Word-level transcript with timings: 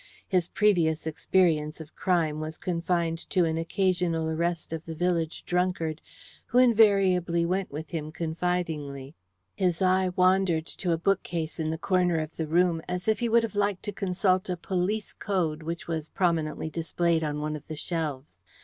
His 0.27 0.47
previous 0.47 1.05
experience 1.05 1.79
of 1.79 1.95
crime 1.95 2.39
was 2.39 2.57
confined 2.57 3.19
to 3.29 3.45
an 3.45 3.55
occasional 3.59 4.27
arrest 4.31 4.73
of 4.73 4.83
the 4.83 4.95
village 4.95 5.43
drunkard, 5.45 6.01
who 6.47 6.57
invariably 6.57 7.45
went 7.45 7.71
with 7.71 7.91
him 7.91 8.11
confidingly. 8.11 9.13
His 9.55 9.79
eye 9.79 10.09
wandered 10.15 10.65
to 10.65 10.91
a 10.91 10.97
bookcase 10.97 11.59
in 11.59 11.69
the 11.69 11.77
corner 11.77 12.17
of 12.19 12.35
the 12.35 12.47
room, 12.47 12.81
as 12.89 13.07
if 13.07 13.19
he 13.19 13.29
would 13.29 13.43
have 13.43 13.53
liked 13.53 13.83
to 13.83 13.91
consult 13.91 14.49
a 14.49 14.57
"Police 14.57 15.13
Code" 15.13 15.61
which 15.61 15.87
was 15.87 16.09
prominently 16.09 16.71
displayed 16.71 17.23
on 17.23 17.39
one 17.39 17.55
of 17.55 17.67
the 17.67 17.77
shelves. 17.77 18.39